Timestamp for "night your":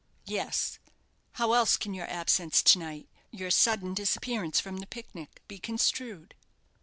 2.79-3.51